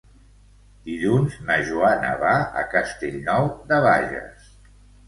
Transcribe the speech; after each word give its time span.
Dilluns 0.87 1.35
na 1.51 1.59
Joana 1.69 2.17
va 2.25 2.35
a 2.63 2.67
Castellnou 2.75 3.53
de 3.71 3.83
Bages. 3.89 4.53